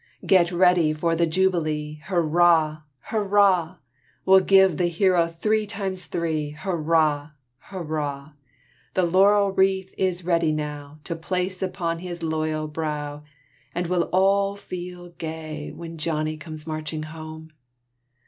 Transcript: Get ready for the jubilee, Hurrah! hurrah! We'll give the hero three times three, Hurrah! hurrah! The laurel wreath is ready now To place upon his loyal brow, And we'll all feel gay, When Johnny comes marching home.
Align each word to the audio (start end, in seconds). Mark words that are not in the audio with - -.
Get 0.25 0.51
ready 0.51 0.93
for 0.93 1.15
the 1.15 1.27
jubilee, 1.27 2.01
Hurrah! 2.05 2.81
hurrah! 3.03 3.75
We'll 4.25 4.39
give 4.39 4.77
the 4.77 4.87
hero 4.87 5.27
three 5.27 5.67
times 5.67 6.07
three, 6.07 6.49
Hurrah! 6.57 7.33
hurrah! 7.59 8.31
The 8.95 9.03
laurel 9.05 9.51
wreath 9.51 9.93
is 9.99 10.25
ready 10.25 10.51
now 10.51 10.97
To 11.03 11.15
place 11.15 11.61
upon 11.61 11.99
his 11.99 12.23
loyal 12.23 12.67
brow, 12.67 13.23
And 13.75 13.85
we'll 13.85 14.09
all 14.11 14.55
feel 14.55 15.09
gay, 15.19 15.71
When 15.71 15.99
Johnny 15.99 16.35
comes 16.35 16.65
marching 16.65 17.03
home. 17.03 17.51